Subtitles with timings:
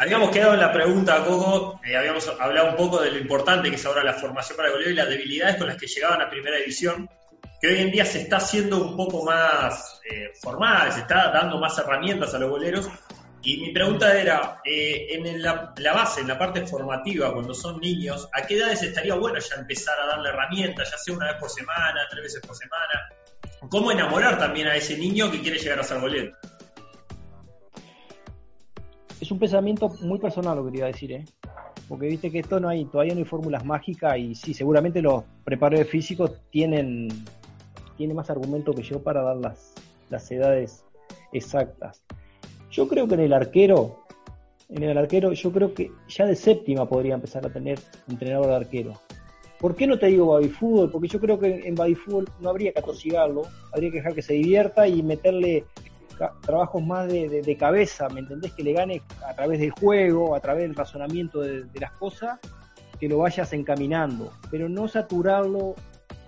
[0.00, 3.76] habíamos quedado en la pregunta, Coco, eh, habíamos hablado un poco de lo importante que
[3.76, 6.30] es ahora la formación para el goleo y las debilidades con las que llegaban a
[6.30, 7.06] primera división,
[7.60, 10.30] que hoy en día se está haciendo un poco más eh,
[10.90, 12.88] se está dando más herramientas a los goleros.
[13.42, 18.28] Y mi pregunta era, eh, en la, base, en la parte formativa, cuando son niños,
[18.32, 21.50] ¿a qué edades estaría bueno ya empezar a darle herramientas, ya sea una vez por
[21.50, 23.10] semana, tres veces por semana?
[23.68, 26.34] ¿Cómo enamorar también a ese niño que quiere llegar a ser golero?
[29.30, 31.24] Es un pensamiento muy personal lo que te iba a decir, ¿eh?
[31.88, 35.22] Porque viste que esto no hay, todavía no hay fórmulas mágicas y sí, seguramente los
[35.44, 37.06] preparadores físicos tienen,
[37.96, 39.72] tienen más argumento que yo para dar las,
[40.08, 40.84] las edades
[41.32, 42.02] exactas.
[42.72, 44.00] Yo creo que en el arquero,
[44.68, 48.56] en el arquero, yo creo que ya de séptima podría empezar a tener entrenador de
[48.56, 48.94] arquero.
[49.60, 50.90] ¿Por qué no te digo baby fútbol?
[50.90, 54.22] Porque yo creo que en baby fútbol no habría que atosigarlo, habría que dejar que
[54.22, 55.66] se divierta y meterle
[56.42, 58.52] trabajos más de, cabeza, ¿me entendés?
[58.52, 62.38] Que le gane a través del juego, a través del razonamiento de, las cosas,
[62.98, 65.74] que lo vayas encaminando, pero no saturarlo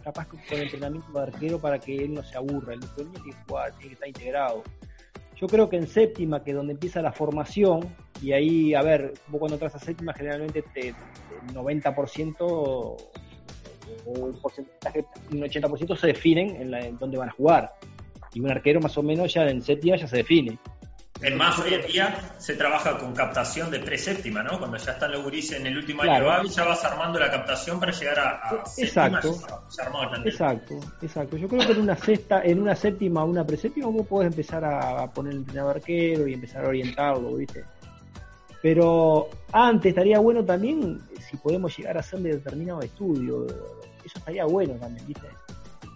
[0.02, 3.12] capaz con el entrenamiento de arquero para que él no se aburra, el niño tiene
[3.12, 4.62] que jugar, tiene que estar integrado.
[5.36, 9.12] Yo creo que en séptima, que es donde empieza la formación, y ahí, a ver,
[9.28, 10.94] vos cuando entras a séptima generalmente te, el
[11.54, 12.96] 90% o
[14.06, 17.72] un un 80% se definen en, la, en dónde van a jugar
[18.34, 20.58] y un arquero más o menos ya en séptima ya se define.
[21.20, 24.58] En más, hoy en día se trabaja con captación de pre-séptima, ¿no?
[24.58, 27.78] Cuando ya están los gurises en el último año de ya vas armando la captación
[27.78, 29.40] para llegar a, exacto,
[30.24, 31.36] Exacto, exacto.
[31.36, 34.64] Yo creo que en una sexta, en una séptima o una pre-séptima vos podés empezar
[34.64, 37.64] a poner el entrenador arquero y empezar a orientarlo, ¿viste?
[38.62, 43.46] Pero antes estaría bueno también si podemos llegar a hacerle determinado estudio.
[44.04, 45.26] Eso estaría bueno también, ¿viste?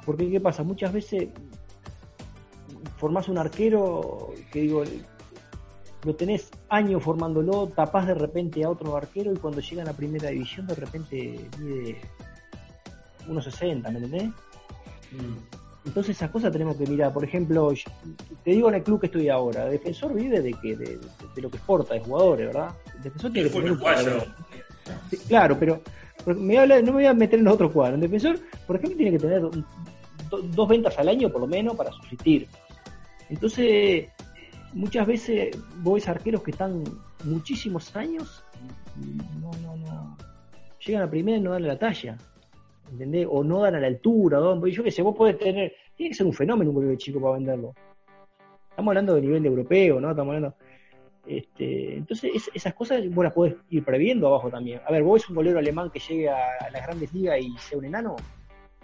[0.05, 0.65] Porque ¿qué pasa?
[0.65, 1.29] Muchas veces
[2.97, 4.85] formás un arquero que digo,
[6.05, 9.93] lo tenés años formándolo, tapás de repente a otro arquero y cuando llega a la
[9.93, 12.01] primera división de repente mide
[13.29, 14.29] 1.60, ¿me entendés?
[15.13, 15.57] Mm.
[15.87, 17.13] Entonces esas cosas tenemos que mirar.
[17.13, 17.73] Por ejemplo,
[18.45, 20.99] te digo en el club que estoy ahora, defensor vive de que de,
[21.37, 22.75] lo que exporta de jugadores, ¿verdad?
[22.97, 23.79] El defensor tiene que tener
[25.29, 25.81] claro, pero
[26.27, 27.95] me habla, no me voy a meter en los otros cuadros.
[27.97, 29.43] El defensor, por ejemplo, tiene que tener
[30.29, 32.49] dos ventas al año por lo menos para subsistir.
[33.29, 34.09] Entonces,
[34.73, 36.85] muchas veces vos ves arqueros que están
[37.25, 38.45] muchísimos años
[39.01, 40.17] y no, no, no.
[40.85, 42.17] Llegan a primera y no dan la talla.
[42.91, 43.27] ¿Entendés?
[43.29, 44.39] O no dan a la altura.
[44.39, 44.67] ¿no?
[44.67, 45.73] Yo qué sé, vos podés tener.
[45.97, 47.75] Tiene que ser un fenómeno un golero chico para venderlo.
[48.71, 50.11] Estamos hablando de nivel europeo, ¿no?
[50.11, 50.57] Estamos hablando.
[51.27, 54.81] Este, entonces, esas cosas vos las podés ir previendo abajo también.
[54.87, 57.79] A ver, vos ves un golero alemán que llegue a, las grandes ligas y sea
[57.79, 58.17] un enano.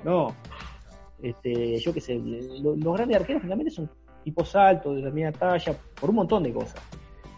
[0.03, 0.35] No.
[1.23, 3.89] Este, yo qué sé, los grandes arqueros generalmente son
[4.23, 6.81] tipos altos, de determinada talla, por un montón de cosas.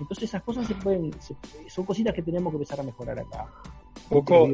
[0.00, 1.10] Entonces esas cosas se pueden,
[1.68, 3.46] son cositas que tenemos que empezar a mejorar acá.
[4.08, 4.52] Poco,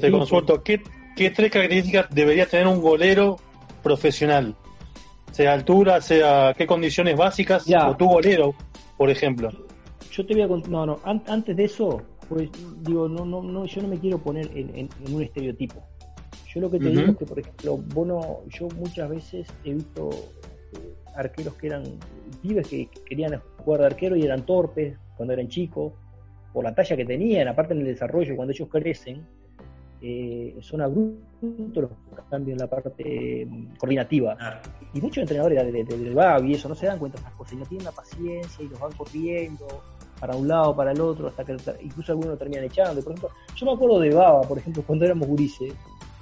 [0.00, 0.80] te consulto, ¿qué,
[1.16, 3.36] tres características debería tener un golero
[3.82, 4.54] profesional?
[5.30, 8.54] Sea altura, sea qué condiciones básicas, o tu golero,
[8.96, 9.50] por ejemplo.
[10.10, 12.50] Yo te voy a no, no, antes de eso, pues
[12.82, 15.82] digo, no, no, no, yo no me quiero poner en, un estereotipo.
[16.54, 20.10] Yo lo que te digo es que, por ejemplo, vos yo muchas veces he visto
[21.14, 21.84] arqueros que eran
[22.40, 25.92] pibes que querían jugar de arquero y eran torpes cuando eran chicos,
[26.52, 29.26] por la talla que tenían, aparte en el desarrollo, cuando ellos crecen,
[30.00, 34.36] eh, son abruptos los cambios en la parte mm, coordinativa.
[34.92, 37.54] Y muchos entrenadores del de, de, y eso no se dan cuenta de esas cosas,
[37.54, 39.66] y no tienen la paciencia y los van corriendo
[40.18, 43.02] para un lado, para el otro, hasta que incluso algunos terminan echando.
[43.02, 45.72] Por ejemplo, yo me acuerdo de Baba, por ejemplo, cuando éramos gurises,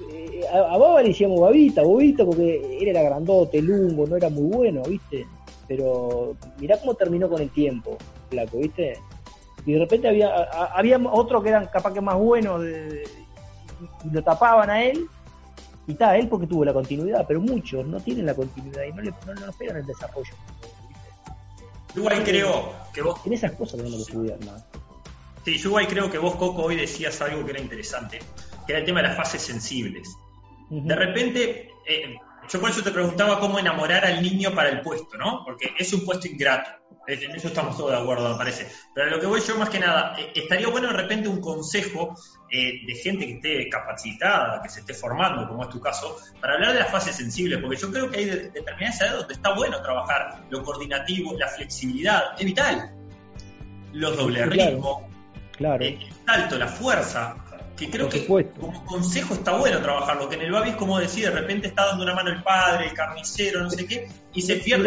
[0.08, 4.44] eh, a, Baba le decíamos Babita, Bobita, porque él era grandote, lungo, no era muy
[4.44, 5.26] bueno, ¿viste?
[5.68, 7.96] Pero mirá cómo terminó con el tiempo,
[8.28, 8.98] flaco, ¿viste?
[9.66, 10.28] Y de repente había,
[10.74, 12.62] había otros que eran capaz que más buenos
[14.04, 15.06] y lo tapaban a él,
[15.86, 19.02] y está, él porque tuvo la continuidad, pero muchos no tienen la continuidad y no
[19.02, 20.32] le no, no esperan el desarrollo.
[22.08, 23.20] Ahí creo que vos.
[23.26, 24.64] En esas cosas tenemos que estudiar más.
[25.44, 28.20] Sí, yo ahí creo que vos, Coco, hoy decías algo que era interesante
[28.70, 30.16] que era el tema de las fases sensibles.
[30.70, 32.16] De repente, eh,
[32.48, 35.42] yo por eso te preguntaba cómo enamorar al niño para el puesto, ¿no?
[35.44, 36.70] Porque es un puesto ingrato.
[37.08, 38.68] En eso estamos todos de acuerdo, me parece.
[38.94, 41.40] Pero a lo que voy yo más que nada, eh, estaría bueno de repente un
[41.40, 42.14] consejo
[42.48, 46.54] eh, de gente que esté capacitada, que se esté formando, como es tu caso, para
[46.54, 49.82] hablar de las fases sensibles, porque yo creo que hay determinadas edades donde está bueno
[49.82, 52.94] trabajar lo coordinativo, la flexibilidad, es vital.
[53.92, 55.08] Los doble ritmo,
[55.56, 55.84] claro.
[55.84, 57.34] el salto, la fuerza,
[57.80, 61.24] que creo que como consejo está bueno trabajarlo, que en el Babi es como decir,
[61.24, 64.56] de repente está dando una mano el padre, el carnicero, no sé qué, y se
[64.56, 64.86] pierde y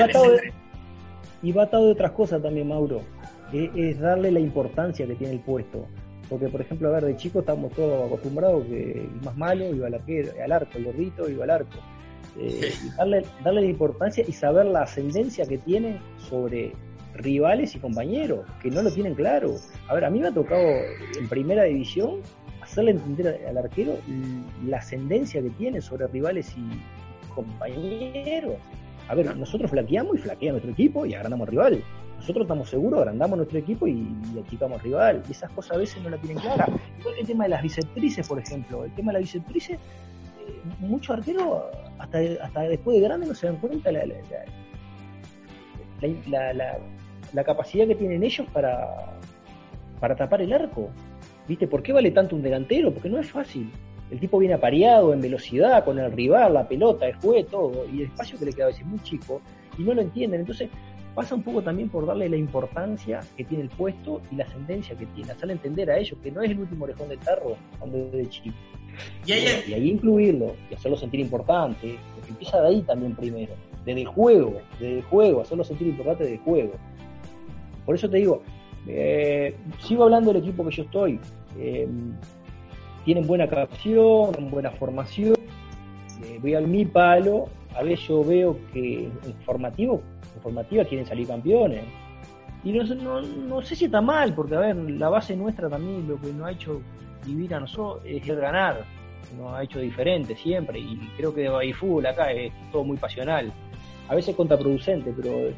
[1.51, 3.01] va, atado de, otras cosas también, Mauro.
[3.51, 5.87] es, darle la importancia que tiene el puesto.
[6.29, 9.87] Porque, por ejemplo, a ver, de chico estamos todos acostumbrados que el más malo iba
[9.87, 11.79] al, al arco, el gordito iba al arco.
[12.39, 15.99] Eh, darle, darle la importancia y saber la ascendencia que tiene
[16.29, 16.73] sobre
[17.15, 19.55] rivales y compañeros, que no lo tienen claro.
[19.87, 20.63] A ver, a mí me ha tocado
[21.19, 22.21] en primera división
[22.73, 23.97] hacerle entender al arquero
[24.65, 28.55] la ascendencia que tiene sobre rivales y compañeros.
[29.07, 31.83] A ver, nosotros flaqueamos y flaquea nuestro equipo y agrandamos rival.
[32.17, 34.07] Nosotros estamos seguros, agrandamos nuestro equipo y,
[34.43, 35.21] achicamos rival.
[35.27, 36.67] Y esas cosas a veces no la tienen clara.
[36.99, 38.85] Igual el tema de las bisectrices, por ejemplo.
[38.85, 41.63] El tema de las bisectrices, eh, muchos arqueros
[41.99, 44.05] hasta, hasta después de grande no se dan cuenta la,
[46.53, 46.79] la,
[47.33, 49.19] la capacidad que tienen ellos para,
[49.99, 50.89] para tapar el arco.
[51.47, 51.67] ¿Viste?
[51.67, 52.91] ¿Por qué vale tanto un delantero?
[52.91, 53.69] Porque no es fácil.
[54.11, 57.85] El tipo viene apareado en velocidad con el rival, la pelota, el juego, todo.
[57.91, 59.41] Y el espacio que le queda a veces es muy chico
[59.77, 60.41] y no lo entienden.
[60.41, 60.69] Entonces
[61.15, 64.95] pasa un poco también por darle la importancia que tiene el puesto y la ascendencia
[64.95, 65.31] que tiene.
[65.31, 68.29] Hacerle entender a ellos que no es el último orejón del tarro cuando es de
[68.29, 68.55] chico.
[69.25, 71.97] Y ahí, incluirlo y hacerlo sentir importante.
[72.15, 73.53] Porque empieza de ahí también primero.
[73.85, 76.73] Desde el juego, desde el juego, hacerlo sentir importante desde el juego.
[77.85, 78.43] Por eso te digo,
[78.87, 81.19] eh, sigo hablando del equipo que yo estoy.
[81.57, 81.87] Eh,
[83.05, 85.35] tienen buena captación, buena formación.
[86.23, 87.45] Eh, voy al mi palo.
[87.75, 90.01] A veces yo veo que en formativo,
[90.35, 91.83] en formativa quieren salir campeones.
[92.63, 96.19] Y no, no, sé si está mal, porque a ver, la base nuestra también lo
[96.19, 96.81] que nos ha hecho
[97.25, 98.85] vivir a nosotros es el ganar.
[99.37, 100.79] Nos ha hecho diferente siempre.
[100.79, 103.51] Y creo que de fútbol acá es todo muy pasional.
[104.07, 105.51] A veces contraproducente, pero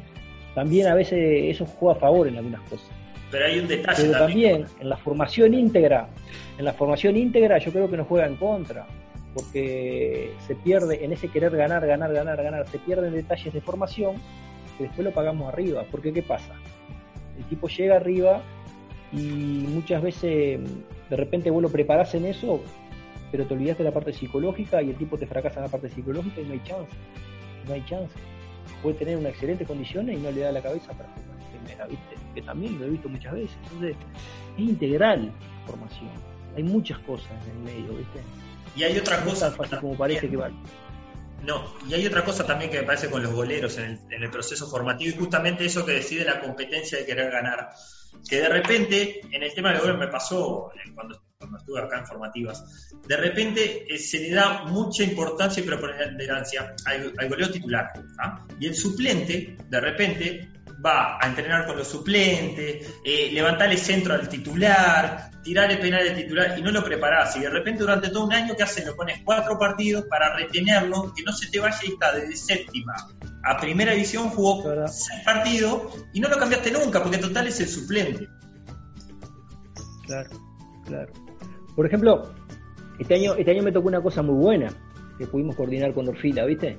[0.54, 1.18] también a veces
[1.54, 2.90] eso juega a favor en algunas cosas.
[3.36, 6.08] Pero hay un detalle Pero también, en la formación íntegra,
[6.56, 8.86] en la formación íntegra yo creo que nos juega en contra,
[9.34, 14.14] porque se pierde en ese querer ganar, ganar, ganar, ganar, se pierden detalles de formación
[14.78, 15.84] que después lo pagamos arriba.
[15.90, 16.54] Porque ¿qué pasa?
[17.36, 18.40] El tipo llega arriba
[19.12, 19.18] y
[19.68, 20.58] muchas veces
[21.10, 22.62] de repente vos lo preparás en eso,
[23.30, 25.90] pero te olvidaste de la parte psicológica y el tipo te fracasa en la parte
[25.90, 26.96] psicológica y no hay chance.
[27.68, 28.14] No hay chance.
[28.82, 32.78] Puede tener una excelente condición y no le da la cabeza para jugar que también
[32.78, 33.56] lo he visto muchas veces.
[33.64, 33.96] Entonces,
[34.56, 35.32] es integral
[35.66, 36.10] formación.
[36.54, 38.20] Hay muchas cosas en el medio, ¿viste?
[38.76, 39.54] Y hay otra cosa.
[39.80, 40.54] como parece que vale.
[41.42, 44.68] No, y hay otra cosa también que me parece con los goleros en el, proceso
[44.68, 47.70] formativo y justamente eso que decide la competencia de querer ganar.
[48.28, 51.22] Que de repente, en el tema de goleros me pasó eh, cuando,
[51.58, 57.12] estuve acá en formativas, de repente eh, se le da mucha importancia y preponderancia al,
[57.16, 57.92] al goleo titular.
[58.18, 58.46] ¿ah?
[58.58, 60.55] Y el suplente, de repente,
[60.86, 66.58] va a entrenar con los suplentes, eh, levantarle centro al titular, tirarle penal al titular
[66.58, 67.36] y no lo preparás.
[67.36, 68.86] Y de repente durante todo un año, ¿qué haces?
[68.86, 72.94] Lo pones cuatro partidos para retenerlo, que no se te vaya y está desde séptima
[73.44, 77.60] a primera división, jugó seis partidos y no lo cambiaste nunca, porque en total es
[77.60, 78.28] el suplente.
[80.04, 80.30] Claro,
[80.84, 81.12] claro.
[81.74, 82.34] Por ejemplo,
[82.98, 84.72] este año, este año me tocó una cosa muy buena
[85.18, 86.78] que pudimos coordinar con Orfila, ¿viste?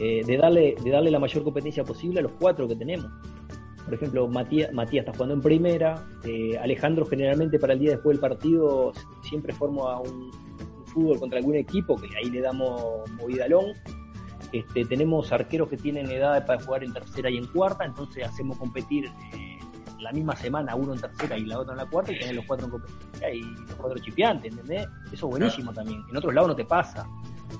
[0.00, 3.10] Eh, de, darle, de darle la mayor competencia posible a los cuatro que tenemos.
[3.84, 8.14] Por ejemplo, Matías, Matías está jugando en primera, eh, Alejandro generalmente para el día después
[8.14, 8.92] del partido
[9.22, 10.30] siempre forma un,
[10.86, 13.72] fútbol contra algún equipo que ahí le damos movidalón.
[14.52, 18.56] Este, tenemos arqueros que tienen edad para jugar en tercera y en cuarta, entonces hacemos
[18.56, 19.58] competir eh,
[19.98, 22.44] la misma semana uno en tercera y la otra en la cuarta y tenés los
[22.46, 24.86] cuatro en competencia y los cuatro chipiantes, ¿entendés?
[25.06, 26.00] Eso es buenísimo también.
[26.08, 27.04] En otros lados no te pasa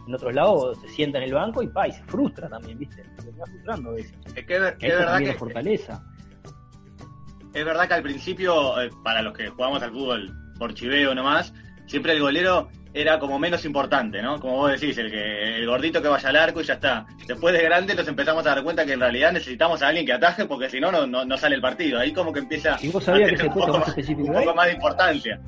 [0.06, 3.04] en otros lados se sienta en el banco y pa, y se frustra también, ¿viste?
[3.18, 4.12] Se va frustrando a veces.
[4.34, 5.34] Es que, es, verdad que.
[5.34, 6.02] fortaleza.
[7.52, 11.54] Es verdad que al principio, eh, para los que jugamos al fútbol por chiveo nomás,
[11.86, 14.38] siempre el golero era como menos importante, ¿no?
[14.38, 17.06] Como vos decís, el que el gordito que vaya al arco y ya está.
[17.26, 20.12] Después de grande nos empezamos a dar cuenta que en realidad necesitamos a alguien que
[20.12, 21.98] ataje porque si no, no, no sale el partido.
[21.98, 24.66] Ahí como que empieza ¿Y vos sabías que se un poco, más, un poco más
[24.66, 25.40] de importancia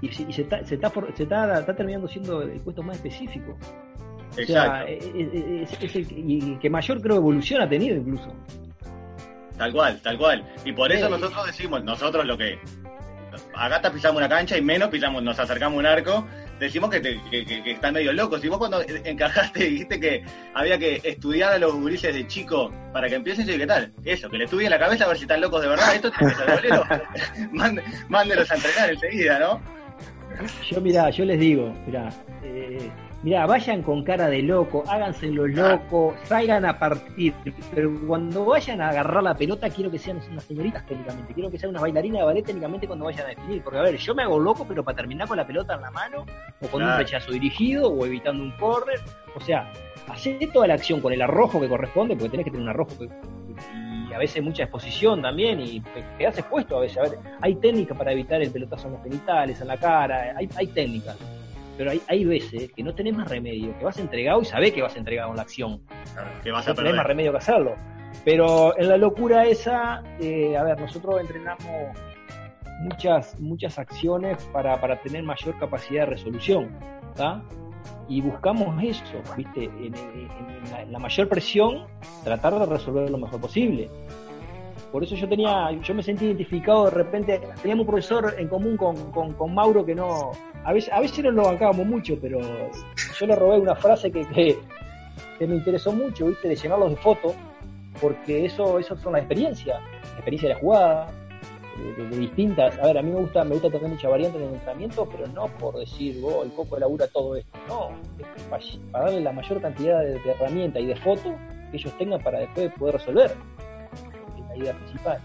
[0.00, 3.56] y, se, está, se, está, se está, terminando siendo el puesto más específico.
[4.30, 8.32] O sea, es, el y que mayor creo evolución ha tenido incluso.
[9.56, 10.44] Tal cual, tal cual.
[10.64, 12.58] Y por eso nosotros decimos, nosotros lo que
[13.54, 16.26] a pisamos una cancha y menos pisamos, nos acercamos un arco,
[16.60, 17.18] decimos que,
[17.66, 18.44] están medio locos.
[18.44, 20.22] Y vos cuando encajaste dijiste que
[20.54, 23.92] había que estudiar a los gurises de chico para que empiecen, y ¿qué tal?
[24.04, 25.94] Eso, que le estudien la cabeza a ver si están locos de verdad.
[25.94, 26.84] Esto tiene que bolero.
[28.08, 29.60] mándelos a entrenar enseguida, ¿no?
[30.70, 32.08] Yo, mira, yo les digo, mira,
[32.44, 32.90] eh,
[33.22, 37.34] Mira, vayan con cara de loco, háganse los locos, salgan a partir,
[37.74, 41.58] pero cuando vayan a agarrar la pelota quiero que sean unas señoritas técnicamente, quiero que
[41.58, 44.22] sean unas bailarinas de ballet técnicamente cuando vayan a definir, porque a ver, yo me
[44.22, 46.24] hago loco, pero para terminar con la pelota en la mano,
[46.62, 48.98] o con un rechazo dirigido, o evitando un corner,
[49.34, 49.70] o sea,
[50.08, 52.94] hacer toda la acción con el arrojo que corresponde, porque tenés que tener un arrojo
[54.10, 55.80] y a veces mucha exposición también y
[56.18, 56.98] quedas expuesto a veces.
[56.98, 60.48] A ver, hay técnicas para evitar el pelotazo en los genitales, en la cara, hay,
[60.56, 61.16] hay técnicas.
[61.80, 64.82] Pero hay, hay veces que no tenés más remedio, que vas entregado y sabés que
[64.82, 65.80] vas entregado en la acción.
[66.42, 67.74] que vas a tenés más remedio que hacerlo.
[68.22, 71.96] Pero en la locura esa, eh, a ver, nosotros entrenamos
[72.82, 76.68] muchas, muchas acciones para, para tener mayor capacidad de resolución.
[77.12, 77.42] ¿está?
[78.10, 79.64] y buscamos eso, ¿viste?
[79.64, 81.86] En, la, mayor presión,
[82.24, 83.88] tratar de resolver lo mejor posible.
[84.92, 88.76] Por eso yo tenía, yo me sentí identificado de repente, teníamos un profesor en común
[88.76, 90.32] con, con, Mauro que no,
[90.64, 94.26] a veces, a veces no lo bancábamos mucho, pero yo le robé una frase que,
[95.38, 96.48] que, me interesó mucho, ¿viste?
[96.48, 97.34] De llenarlos de fotos,
[98.00, 101.12] porque eso, eso son las experiencias, la experiencia de la jugada,
[101.96, 102.78] de, distintas.
[102.78, 105.26] A ver, a mí me gusta, me gusta tener mucha variante en el entrenamiento, pero
[105.28, 107.58] no por decir, oh, el coco elabora todo esto.
[107.68, 107.90] No,
[108.50, 111.32] para, darle la mayor cantidad de, herramientas y de fotos
[111.70, 113.32] que ellos tengan para después poder resolver.
[114.64, 115.20] Principal.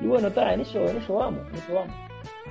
[0.00, 1.94] Y bueno, está, en eso, en eso vamos, en eso vamos.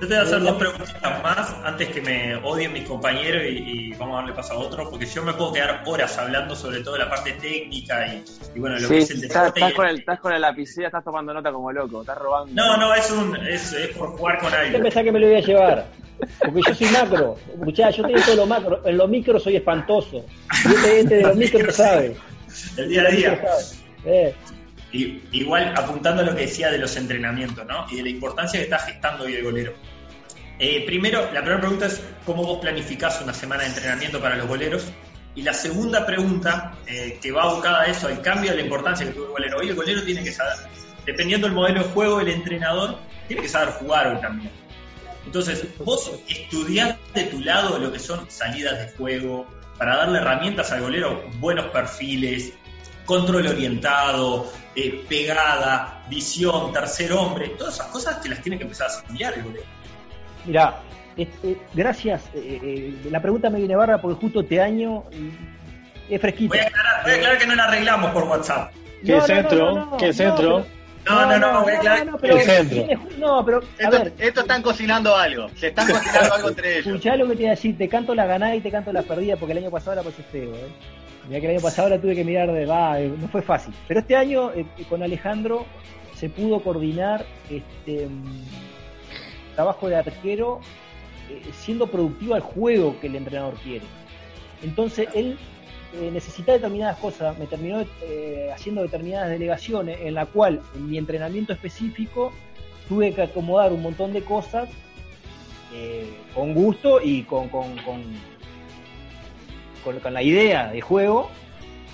[0.00, 4.14] te voy a hacer dos preguntas más antes que me odien mis compañeros y, vamos
[4.14, 7.08] a darle paso a otro, porque yo me puedo quedar horas hablando sobre toda la
[7.08, 8.06] parte técnica
[8.54, 9.60] y, bueno, lo que es el deporte.
[9.60, 12.52] Estás, con el, estás con la lapicera, estás tomando nota como loco, estás robando.
[12.52, 14.74] No, no, es, un, es, es por jugar con alguien.
[14.74, 15.86] ¿Qué pensás que me lo voy a llevar?
[16.40, 17.36] Porque yo soy macro.
[17.54, 18.82] Escuchá, yo tengo todo lo macro.
[18.84, 20.24] En lo micro soy espantoso.
[20.64, 22.16] Y este, este de los micro sabe.
[22.76, 23.42] El día a día.
[24.04, 24.34] Eh.
[25.32, 27.86] Igual apuntando a lo que decía de los entrenamientos, ¿no?
[27.90, 29.74] Y de la importancia que está gestando hoy el golero.
[30.58, 34.46] Eh, primero, la primera pregunta es cómo vos planificás una semana de entrenamiento para los
[34.46, 34.86] goleros.
[35.34, 39.06] Y la segunda pregunta, eh, que va abocada a eso, al cambio de la importancia
[39.06, 39.58] que tuvo el golero.
[39.58, 40.56] Hoy el golero tiene que saber,
[41.04, 42.98] dependiendo del modelo de juego, el entrenador
[43.28, 44.50] tiene que saber jugar hoy también.
[45.26, 49.46] Entonces, vos estudiás de tu lado lo que son salidas de juego,
[49.78, 52.52] para darle herramientas al golero, buenos perfiles,
[53.06, 58.88] control orientado, eh, pegada, visión, tercer hombre, todas esas cosas que las tiene que empezar
[58.90, 59.64] a estudiar el golero.
[60.44, 60.80] Mira,
[61.72, 62.24] gracias.
[62.34, 65.04] Eh, eh, la pregunta me viene barra porque justo este año
[66.10, 66.54] es fresquito.
[66.54, 68.72] Voy a aclarar, que no la arreglamos por WhatsApp.
[69.04, 69.96] ¿Qué centro?
[69.98, 70.66] ¿Qué centro?
[71.06, 72.06] No, no, no, voy a aclarar.
[72.06, 72.36] No, pero,
[73.18, 74.12] no, pero a ver.
[74.18, 75.48] Esto están cocinando algo.
[75.56, 76.86] Se están cocinando algo entre ellos.
[76.86, 77.78] Escuchá lo que te iba a decir.
[77.78, 80.22] Te canto la ganada y te canto la perdida porque el año pasado la pasé
[80.24, 80.54] feo.
[80.54, 80.68] ¿eh?
[81.28, 83.74] Mira que el año pasado la tuve que mirar de va, eh, no fue fácil.
[83.88, 84.52] Pero este año
[84.88, 85.66] con Alejandro
[86.14, 88.08] se pudo coordinar este
[89.54, 90.60] trabajo de arquero
[91.28, 93.84] eh, siendo productivo al juego que el entrenador quiere.
[94.62, 95.36] Entonces él
[95.94, 100.98] eh, necesita determinadas cosas, me terminó eh, haciendo determinadas delegaciones en la cual en mi
[100.98, 102.32] entrenamiento específico
[102.88, 104.68] tuve que acomodar un montón de cosas
[106.34, 107.76] con gusto y con, con,
[110.02, 111.28] con, la idea de juego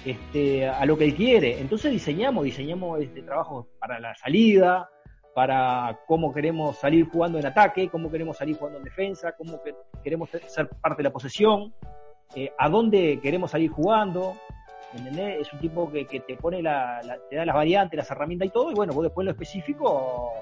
[0.04, 1.60] este, a lo que él quiere.
[1.60, 4.88] Entonces diseñamos, diseñamos este trabajo para la salida,
[5.34, 9.60] para cómo queremos salir jugando en ataque, cómo queremos salir jugando en defensa, cómo
[10.02, 11.72] queremos ser parte de la posesión,
[12.34, 14.34] eh, a dónde queremos salir jugando.
[14.94, 15.40] ¿entendés?
[15.42, 18.70] Es un tipo que, te pone la, te da las variantes, las herramientas y todo,
[18.70, 20.32] y bueno, vos después en lo específico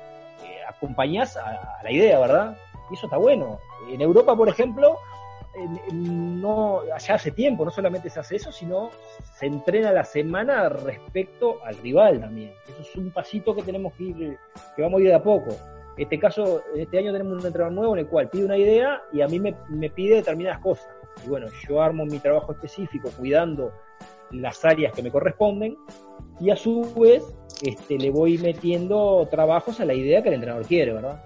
[0.45, 2.57] eh, acompañás a, la idea, ¿verdad?
[2.91, 3.59] Y eso está bueno.
[3.89, 4.99] En Europa, por ejemplo,
[5.93, 8.91] no, allá hace tiempo, no solamente se hace eso, sino
[9.35, 12.53] se entrena la semana respecto al rival también.
[12.69, 14.39] Eso es un pasito que tenemos que ir,
[14.77, 15.51] que vamos a ir de a poco.
[15.97, 19.21] Este caso, este año tenemos un entrenador nuevo en el cual pide una idea y
[19.21, 20.89] a mí me, me pide determinadas cosas.
[21.25, 23.73] Y bueno, yo armo mi trabajo específico cuidando
[24.31, 25.77] las áreas que me corresponden
[26.39, 27.25] y a su vez
[27.63, 31.23] este, le voy metiendo trabajos a la idea que el entrenador quiere, ¿verdad?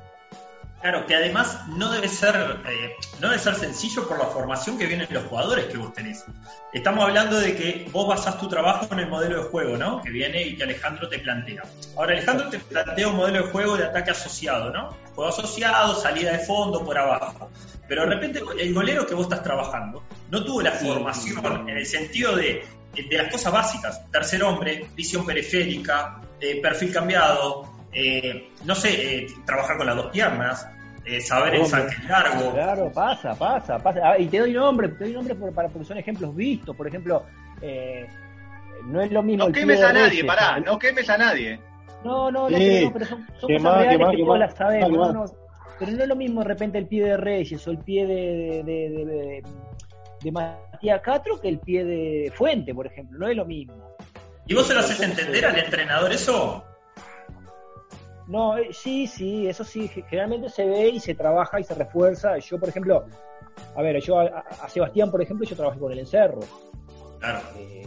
[0.85, 4.85] Claro, que además no debe ser eh, no debe ser sencillo por la formación que
[4.85, 6.26] vienen los jugadores que vos tenés.
[6.75, 10.03] Estamos hablando de que vos basás tu trabajo en el modelo de juego, ¿no?
[10.03, 11.62] Que viene y que Alejandro te plantea.
[11.97, 14.95] Ahora, Alejandro te plantea un modelo de juego de ataque asociado, ¿no?
[15.14, 17.50] Juego asociado, salida de fondo, por abajo.
[17.88, 21.87] Pero de repente el golero que vos estás trabajando no tuvo la formación en el
[21.87, 22.62] sentido de,
[22.93, 24.03] de las cosas básicas.
[24.11, 30.68] Tercer hombre, visión periférica, eh, perfil cambiado, eh, no sé, trabajar con las dos piernas,
[31.04, 32.52] eh, saber el saque largo.
[32.52, 34.00] Claro, pasa, pasa, pasa.
[34.02, 36.74] Ah, y te doy nombre, te doy nombre para, porque son ejemplos vistos.
[36.74, 37.24] Por ejemplo,
[37.60, 38.08] eh,
[38.84, 39.46] no es lo mismo.
[39.46, 41.60] No quemes a nadie, pará, no quemes a nadie.
[42.04, 42.56] No, no, no,
[42.92, 45.32] pero, son, son cosas más, reales que, todas las sabemos.
[45.78, 48.62] pero no es lo mismo de repente el pie de Reyes o el pie de,
[48.62, 49.42] de, de,
[50.22, 53.18] de Matías Catro que el pie de Fuente, por ejemplo.
[53.18, 53.96] No es lo mismo.
[54.46, 56.62] ¿Y vos se lo haces entender al entrenador eso?
[58.26, 62.38] No, eh, sí, sí, eso sí, generalmente se ve y se trabaja y se refuerza.
[62.38, 63.04] Yo, por ejemplo,
[63.76, 66.40] a ver, yo a, Sebastián, por ejemplo, yo trabajé con el encerro.
[67.19, 67.40] Claro.
[67.59, 67.87] Eh,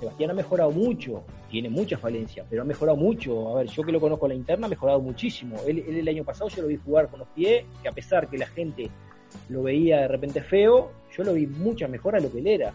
[0.00, 3.50] Sebastián ha mejorado mucho, tiene muchas falencias, pero ha mejorado mucho.
[3.50, 5.56] A ver, yo que lo conozco a la interna, ha mejorado muchísimo.
[5.66, 8.38] Él, el año pasado yo lo vi jugar con los pies, que a pesar que
[8.38, 8.90] la gente
[9.48, 12.72] lo veía de repente feo, yo lo vi mucha mejor a lo que él era.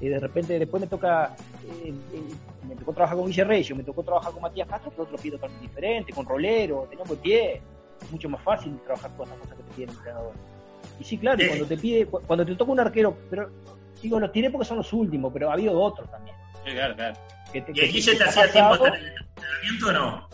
[0.00, 1.36] Y de repente después me toca,
[1.84, 2.22] eh, eh,
[2.66, 5.66] me tocó trabajar con Guille me tocó trabajar con Matías Castro, pero otro pie totalmente
[5.66, 7.60] diferente, con Rolero, tenía buen pie.
[8.00, 10.32] Es mucho más fácil trabajar con las cosas que te pide el entrenador.
[10.98, 13.50] Y sí, claro, cuando te pide, cuando te toca un arquero, pero
[14.02, 16.36] digo, los tiré porque son los últimos, pero ha habido otros también.
[16.64, 17.18] Sí, claro, claro.
[17.52, 20.29] ¿Y el Guille te hacía tiempo el entrenamiento o no?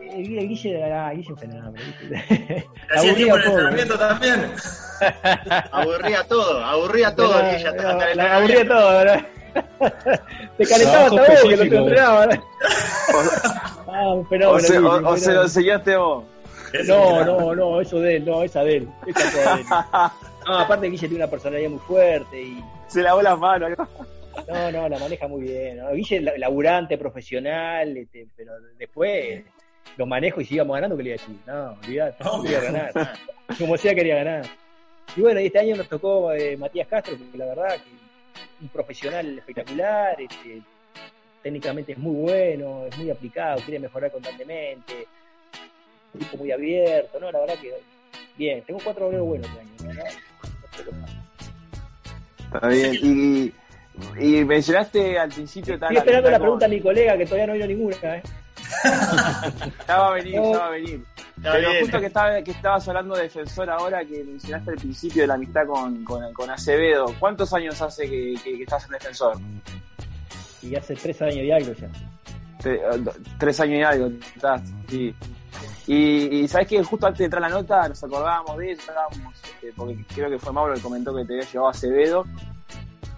[0.00, 1.84] El, el Guille, ah, Guille es fenómeno.
[2.94, 4.52] ¿Hacía tiempo en el entrenamiento también?
[5.72, 8.22] aburría todo, aburría todo el Guille.
[8.22, 9.26] aburría todo, ¿verdad?
[10.58, 12.40] Te calentaba hasta vos que no te entrenaba, ¿verdad?
[13.88, 14.56] ah, un fenómeno.
[14.56, 16.24] O, se, o, o se lo enseñaste vos.
[16.86, 18.88] No, no, no, eso de él, no, esa de él.
[19.06, 19.66] Esa de él.
[20.46, 22.64] No, aparte Guille tiene una personalidad muy fuerte y.
[22.86, 23.70] Se lavó las manos.
[24.48, 25.78] No, no, la maneja muy bien.
[25.78, 25.90] ¿no?
[25.92, 29.42] Guille es laburante, profesional, este, pero después
[29.96, 31.36] lo manejo y si íbamos ganando, ¿qué le iba a decir?
[31.46, 32.92] No, olvidate, no, quería ganar.
[33.58, 34.46] Como sea, quería ganar.
[35.16, 37.90] Y bueno, este año nos tocó eh, Matías Castro, que la verdad que
[38.60, 40.60] un profesional espectacular, este,
[41.42, 45.06] técnicamente es muy bueno, es muy aplicado, quiere mejorar constantemente,
[46.12, 47.30] un tipo muy abierto, ¿no?
[47.30, 47.72] La verdad que
[48.36, 50.12] bien, tengo cuatro obreros buenos este año, ¿verdad?
[52.52, 53.52] Está bien, y,
[54.18, 55.74] y mencionaste al principio...
[55.74, 58.22] Estoy esperando la pregunta a mi colega, que todavía no vino ninguna, ¿eh?
[59.88, 61.04] ya va a venir, ya va a venir.
[61.42, 65.28] Pero justo que, estaba, que estabas hablando de defensor ahora, que mencionaste al principio de
[65.28, 69.38] la amistad con, con, Acevedo, ¿cuántos años hace que, estás en defensor?
[70.62, 71.88] Y hace tres años y algo ya.
[73.38, 75.14] Tres, años y algo, estás, sí.
[75.86, 78.92] Y, y sabes que justo antes de entrar la nota nos acordábamos de eso,
[79.32, 82.26] este, porque creo que fue Mauro el que comentó que te había llevado Acevedo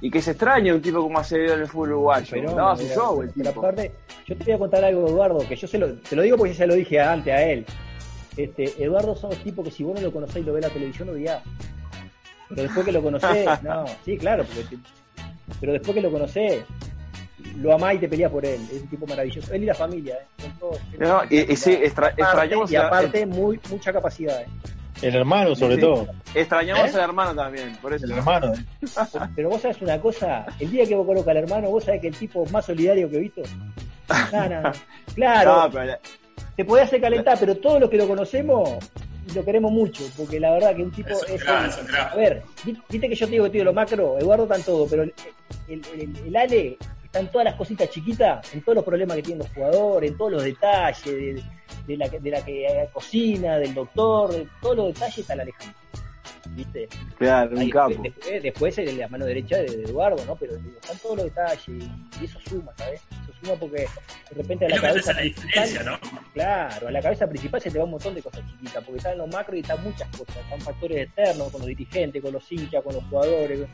[0.00, 2.26] y que se extraña un tipo como Acevedo en el fútbol uruguayo.
[2.30, 3.48] Pero, no, su show, el tipo.
[3.48, 3.92] aparte,
[4.26, 6.54] yo te voy a contar algo, Eduardo, que yo se lo, te lo digo porque
[6.54, 7.66] ya lo dije antes a él.
[8.36, 10.68] Este, Eduardo son los tipos que si vos no lo conocés y lo ves en
[10.68, 11.42] la televisión, odiás.
[12.48, 14.78] Pero después que lo conocés, no, sí, claro, porque
[15.60, 16.62] pero después que lo conocés,
[17.56, 18.60] lo amás y te peleás por él.
[18.72, 19.52] Es un tipo maravilloso.
[19.52, 20.52] Él y la familia, ¿eh?
[20.58, 22.70] todos, no, y, sí, extrañamos.
[22.70, 24.46] Y aparte, muy, mucha capacidad, ¿eh?
[25.00, 26.08] El hermano, sobre todo.
[26.34, 26.96] Extrañamos ¿Eh?
[26.96, 28.06] al hermano también, por eso.
[28.06, 28.52] El hermano.
[28.54, 28.64] ¿eh?
[29.36, 32.08] Pero vos sabés una cosa, el día que vos colocas al hermano, vos sabés que
[32.08, 33.42] el tipo más solidario que he visto.
[34.32, 34.72] No, no,
[35.14, 35.70] Claro.
[36.56, 38.78] Te podés hacer calentar, pero todos los que lo conocemos
[39.34, 41.46] lo queremos mucho, porque la verdad que un tipo es.
[41.46, 45.02] a ver, viste que yo te digo que tío, lo macro, Eduardo en todo, pero
[45.02, 45.14] el,
[45.68, 46.78] el, Ale
[47.18, 50.16] está en todas las cositas chiquitas, en todos los problemas que tienen los jugadores, en
[50.16, 51.44] todos los detalles,
[51.86, 55.78] de la, de la que cocina, del doctor, de todos los detalles está la Alejandro.
[56.50, 56.88] ¿Viste?
[57.18, 57.94] Claro, un capo.
[58.02, 60.36] Después, después es la mano derecha de, Eduardo, ¿no?
[60.36, 63.02] Pero digo, están todos los detalles y eso suma, ¿sabes?
[63.58, 63.86] Porque
[64.30, 65.84] de repente a la cabeza principal.
[65.84, 65.98] ¿no?
[66.34, 69.18] Claro, a la cabeza principal se te va un montón de cosas chiquitas, porque están
[69.18, 72.82] los macro y están muchas cosas, están factores externos con los dirigentes, con los hinchas,
[72.82, 73.68] con los jugadores.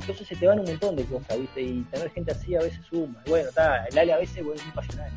[0.00, 1.62] Entonces se te van un montón de cosas, ¿viste?
[1.62, 3.22] Y tener gente así a veces suma.
[3.26, 5.10] bueno, está, el área a veces bueno, es muy pasional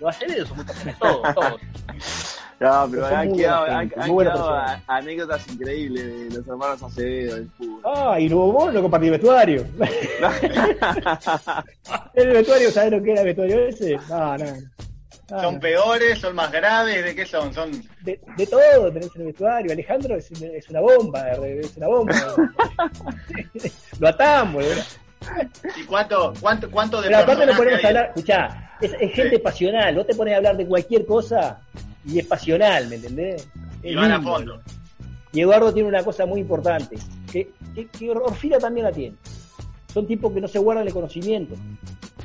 [0.00, 1.60] lo Acevedo son muy todos, todos.
[2.60, 7.80] No, pero han quedado, han, quedado anécdotas increíbles de los hermanos Acevedo del fútbol.
[7.84, 9.66] Ah, y luego vos no compartí vestuario.
[12.14, 13.98] ¿El vestuario sabés lo que era el vestuario ese?
[14.08, 14.46] No, no.
[15.40, 16.18] ¿Son peores?
[16.18, 17.04] ¿Son más graves?
[17.04, 17.54] ¿De qué son?
[17.54, 17.70] son...
[18.02, 19.72] De, de todo tenés en el vestuario.
[19.72, 22.14] Alejandro es, es una bomba, es una bomba.
[24.00, 24.84] lo atamos, ¿verdad?
[25.76, 29.94] ¿Y cuánto, cuánto, cuánto de Pero aparte no ponemos a hablar, escuchá, es, gente pasional,
[29.94, 31.60] vos te pones a hablar de cualquier cosa
[32.04, 33.48] y es pasional, ¿me entendés?
[33.82, 34.60] y van a fondo.
[35.32, 36.98] Y Eduardo tiene una cosa muy importante,
[37.30, 39.16] que, que, Orfila también la tiene.
[39.92, 41.54] Son tipos que no se guardan el conocimiento,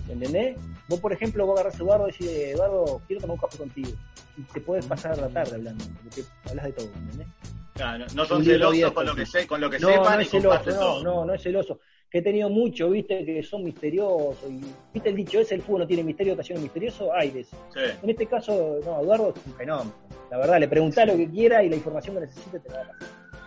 [0.08, 0.58] ¿me entendés?
[0.88, 3.90] Vos, por ejemplo, vos agarrás a Eduardo y decís, Eduardo, quiero tomar un café contigo.
[4.38, 7.28] Y te puedes pasar la tarde hablando, porque hablas de todo, ¿me entendés?
[7.74, 10.30] Claro, no son celosos con lo que, sé, con lo que no, sepan no es
[10.30, 14.50] celoso, no, no, no es celoso que he tenido mucho, viste, que son misteriosos.
[14.50, 14.62] Y,
[14.94, 15.56] ¿Viste el dicho ese?
[15.56, 17.13] El fútbol no tiene misterio, ocasiones misterioso.
[17.13, 17.58] Hay de eso.
[18.02, 19.94] En este caso, no, Eduardo es un fenómeno.
[20.32, 22.91] La verdad, le preguntás lo que quiera y la información que necesite te la da.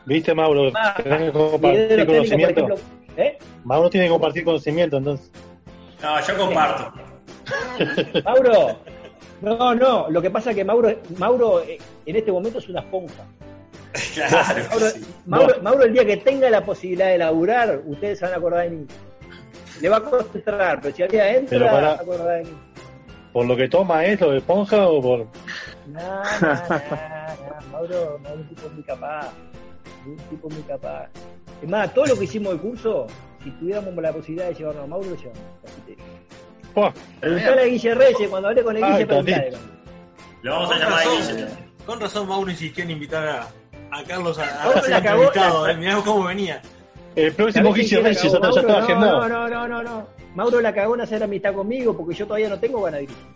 [0.06, 0.70] ¿Viste, Mauro?
[0.74, 2.68] Ah, que compartir conocimiento.
[3.16, 3.38] ¿eh?
[3.64, 5.30] Mauro tiene que compartir conocimiento, entonces.
[6.02, 6.92] No, yo comparto.
[8.24, 8.78] Mauro,
[9.40, 12.80] no, no, lo que pasa es que Mauro, Mauro eh, en este momento es una
[12.80, 13.24] esponja.
[15.26, 18.70] Mauro, el día que tenga la posibilidad de laburar, ustedes se van a acordar de
[18.70, 18.86] mí.
[19.80, 22.56] Le va a costar, pero si al día entra, se va a acordar de mí.
[23.32, 25.26] ¿Por lo que toma es lo de esponja o por.?
[25.86, 29.32] No, no, no, Mauro, Mauro es un tipo muy capaz.
[30.06, 31.08] Un tipo muy capaz.
[31.62, 33.06] Es más, todo lo que hicimos el curso,
[33.42, 35.42] si tuviéramos la posibilidad de llevarnos a Mauro, lo llevamos.
[37.20, 39.52] Preguntale a Guille Reyes, cuando hablé con el Guille, preguntale.
[40.42, 41.46] Lo vamos a llamar a Guille.
[41.84, 43.48] Con razón Mauro insistió en invitar a,
[43.90, 45.68] a Carlos a, a ser invitado.
[45.68, 46.62] Eh, mirá cómo venía.
[47.16, 49.28] El próximo Guille Reyes ya estaba agendado.
[49.28, 52.58] No, no, no, no, Mauro la cagó en hacer amistad conmigo porque yo todavía no
[52.58, 53.26] tengo ganas de dirigir.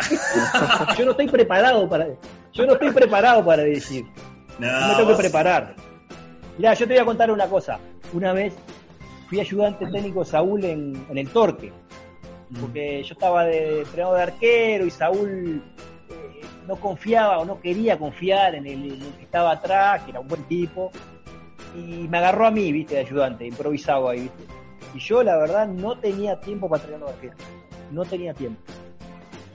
[0.98, 2.06] yo no estoy preparado para.
[2.52, 4.04] Yo no estoy preparado para decir.
[4.58, 5.74] No, me tengo que preparar.
[6.56, 7.78] Mira, yo te voy a contar una cosa.
[8.12, 8.54] Una vez
[9.28, 11.72] fui ayudante técnico de Saúl en, en el Torque.
[12.60, 15.62] Porque yo estaba de entrenador de arquero y Saúl
[16.70, 20.44] no confiaba o no quería confiar en el, que estaba atrás, que era un buen
[20.44, 20.92] tipo.
[21.74, 24.44] Y me agarró a mí, viste, de ayudante, improvisado ahí, viste.
[24.94, 27.34] Y yo, la verdad, no tenía tiempo para arquero.
[27.90, 28.62] No tenía tiempo.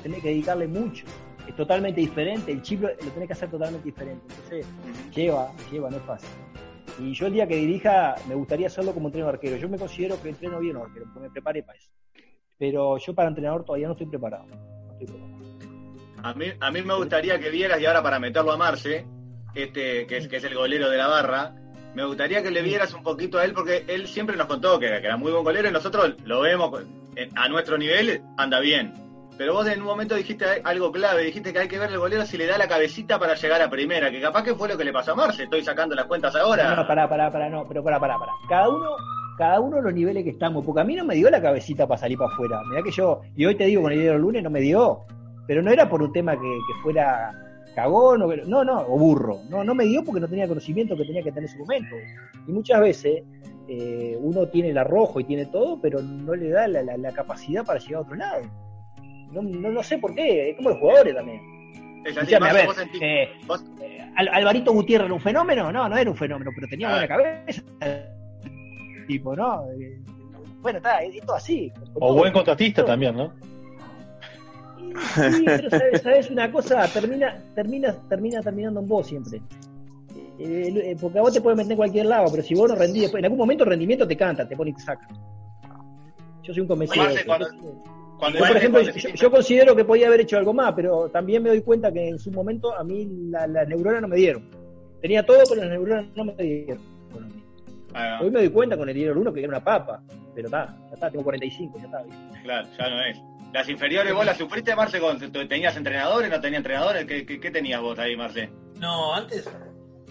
[0.03, 1.05] Tenía que dedicarle mucho
[1.47, 4.25] es totalmente diferente, el chip lo, tenés que hacer totalmente diferente.
[4.29, 4.65] Entonces,
[5.13, 6.29] lleva, lleva, no es fácil.
[6.99, 9.57] Y yo el día que dirija, me gustaría hacerlo como entrenador arquero.
[9.57, 11.89] Yo me considero que entreno bien arquero, porque me preparé para eso.
[12.57, 14.47] Pero yo para entrenador todavía no estoy preparado.
[16.25, 19.05] A, mí, a mí me gustaría que vieras, y ahora para meterlo a Marce,
[19.53, 21.53] este, que, es, que es el golero de la barra,
[21.93, 24.87] me gustaría que le vieras un poquito a él, porque él siempre nos contó que,
[24.87, 26.81] que era muy buen golero y nosotros lo vemos
[27.35, 29.05] a nuestro nivel, anda bien
[29.37, 32.25] pero vos en un momento dijiste algo clave, dijiste que hay que ver el golero
[32.25, 34.85] si le da la cabecita para llegar a primera, que capaz que fue lo que
[34.85, 36.69] le pasó a Marce, estoy sacando las cuentas ahora.
[36.69, 38.31] No, no, pará, pará, pará, no, pero pará, pará, pará.
[38.47, 38.91] Cada uno,
[39.37, 41.99] cada uno los niveles que estamos, porque a mí no me dio la cabecita para
[41.99, 42.61] salir para afuera.
[42.69, 45.05] Mirá que yo, y hoy te digo con el día del lunes no me dio,
[45.47, 47.31] pero no era por un tema que, que fuera
[47.75, 49.41] cagón o no, no, o burro.
[49.49, 51.95] No, no me dio porque no tenía conocimiento que tenía que tener en ese momento.
[52.47, 53.23] Y muchas veces
[53.67, 57.65] eh, uno tiene el arrojo y tiene todo, pero no le da la, la capacidad
[57.65, 58.41] para llegar a otro lado
[59.41, 61.41] no, no, sé por qué, es como los jugadores también.
[62.41, 62.69] a ver,
[63.01, 63.29] eh,
[63.81, 67.61] eh, Alvarito Gutiérrez era un fenómeno, no, no era un fenómeno, pero tenía buena cabeza.
[69.07, 69.63] Tipo, ¿no?
[69.71, 70.01] Eh,
[70.61, 71.71] bueno, está, es todo así.
[71.95, 73.33] O buen contratista también, ¿no?
[75.31, 79.41] Sí, pero sabes, sabes, una cosa, termina, termina, termina terminando en vos siempre.
[80.99, 83.25] porque a vos te puedes meter en cualquier lado, pero si vos no rendís, en
[83.25, 85.07] algún momento el rendimiento te canta, te pone y te saca.
[86.43, 87.05] Yo soy un convencido
[88.17, 91.91] por ejemplo, yo, considero que podía haber hecho algo más, pero también me doy cuenta
[91.91, 94.49] que en su momento a mí las la neuronas no me dieron.
[95.01, 96.79] Tenía todo, pero las neuronas no me dieron.
[97.93, 98.19] Ah.
[98.21, 100.01] Hoy me doy cuenta con el dinero 1 que era una papa,
[100.33, 102.03] pero está, ya está, tengo 45, ya está.
[102.43, 103.21] Claro, ya no es.
[103.55, 107.05] Las inferiores vos las sufriste, Marce, con, ¿tenías entrenadores, no tenías entrenadores?
[107.05, 108.49] ¿Qué, qué, tenías vos ahí, Marce?
[108.81, 109.49] No, antes,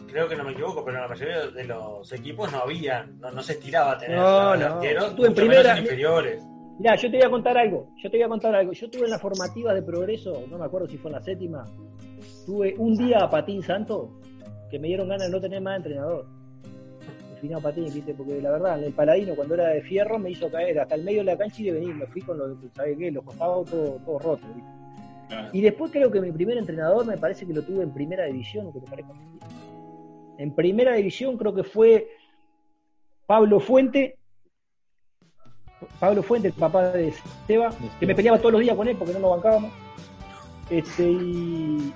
[0.06, 3.42] creo que no me equivoco, pero en la mayoría de los equipos no había, no,
[3.42, 4.80] se estiraba a tener no, no.
[5.14, 6.42] Tú en primera, inferiores.
[6.78, 7.90] Mira, yo te voy a contar algo.
[8.02, 8.72] Yo te voy a contar algo.
[8.72, 11.66] Yo tuve en la formativa de progreso, no me acuerdo si fue en la séptima,
[12.46, 14.22] tuve un día a Patín Santo
[14.70, 16.26] que me dieron ganas de no tener más entrenador.
[17.44, 18.14] Final Patín, ¿viste?
[18.14, 21.04] Porque la verdad, en el Paladino, cuando era de fierro, me hizo caer hasta el
[21.04, 21.94] medio de la cancha y de venir.
[21.94, 23.10] Me fui con los, ¿sabes qué?
[23.10, 24.48] Los costados todos todo rotos,
[25.52, 28.72] Y después creo que mi primer entrenador me parece que lo tuve en primera división,
[28.72, 29.12] que te parezca
[30.38, 32.08] En primera división creo que fue
[33.26, 34.16] Pablo Fuente
[36.00, 37.12] Pablo Fuente, el papá de
[37.46, 39.70] Seba, que me peleaba todos los días con él porque no lo bancábamos.
[40.70, 41.92] Este, y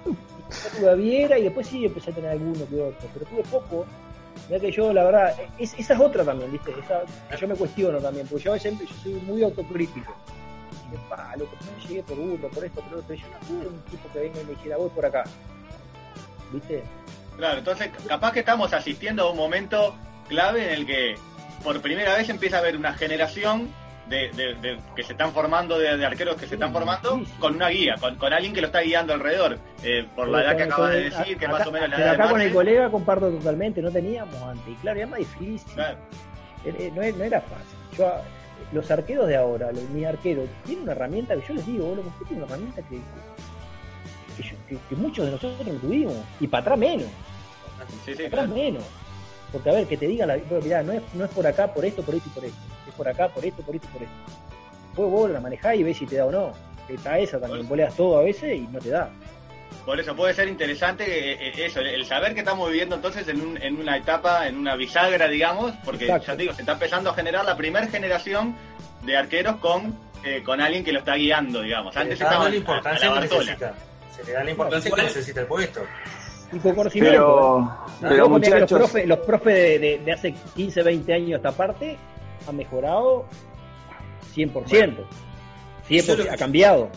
[0.78, 3.86] tuve a Viera y después sí empecé a tener alguno que otro, pero tuve poco.
[4.48, 6.70] Mira que yo, la verdad, esa es otra también, ¿viste?
[6.70, 7.02] Esa,
[7.36, 8.70] yo me cuestiono también, porque yo a yo
[9.02, 10.14] soy muy autocrítico.
[10.86, 13.14] Y me pa, loco, no llegué por uno, por esto, por otro.
[13.14, 15.24] Yo no tuve un tipo que venga y me dijera, voy por acá.
[16.50, 16.82] ¿Viste?
[17.36, 19.94] Claro, entonces capaz que estamos asistiendo a un momento
[20.28, 21.14] clave en el que
[21.62, 23.68] por primera vez empieza a haber una generación
[24.08, 28.32] de, que se están formando, de, arqueros que se están formando, con una guía, con,
[28.32, 29.58] alguien que lo está guiando alrededor.
[29.82, 32.28] Eh, por la edad que acabas de decir, que más o menos la edad acá
[32.28, 34.68] con el colega comparto totalmente, no teníamos antes.
[34.68, 35.72] Y claro, era más difícil.
[35.76, 37.78] No, era fácil.
[37.96, 38.12] Yo,
[38.72, 42.08] los arqueros de ahora, los, mis arqueros, tienen una herramienta que yo les digo, boludo,
[42.08, 46.16] usted tiene una herramienta que, que, muchos de nosotros no tuvimos.
[46.40, 47.06] Y para atrás menos.
[48.04, 48.84] para atrás menos.
[49.52, 51.84] Porque a ver, que te diga la mirá, no es, no es por acá, por
[51.84, 52.77] esto, por esto y por esto.
[52.98, 54.14] Por acá, por esto, por esto por esto.
[54.88, 56.52] Después vos la manejás y ves si te da o no.
[56.88, 59.08] Está esa también, boleas todo a veces y no te da.
[59.86, 63.40] Por eso puede ser interesante eh, eh, eso, el saber que estamos viviendo entonces en,
[63.40, 67.10] un, en una etapa, en una bisagra, digamos, porque ya te digo, se está empezando
[67.10, 68.54] a generar la primera generación
[69.04, 71.96] de arqueros con, eh, con alguien que lo está guiando, digamos.
[71.96, 73.74] Antes estaba la importancia que necesita.
[74.14, 75.82] Se le da la importancia que necesita el puesto
[76.52, 77.70] y con conocimiento.
[78.00, 78.70] Pero, muchachos...
[78.70, 81.96] Los profes, los profes de, hace 15, 20 años esta parte
[82.46, 83.26] han mejorado
[84.34, 85.04] 100%.
[85.88, 86.90] 100% ha cambiado.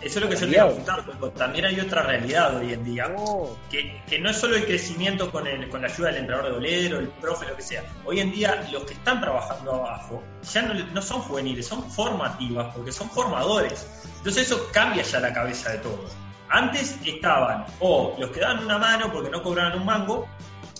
[0.00, 3.56] Eso es lo que yo quería apuntar, también hay otra realidad hoy en día, oh.
[3.68, 6.54] que, que, no es solo el crecimiento con, el, con la ayuda del entrenador de
[6.54, 7.82] bolero, el profe, lo que sea.
[8.04, 12.72] Hoy en día los que están trabajando abajo ya no, no son juveniles, son formativas,
[12.76, 13.88] porque son formadores.
[14.18, 16.12] Entonces eso cambia ya la cabeza de todos.
[16.48, 20.28] Antes estaban o los que daban una mano porque no cobraban un mango,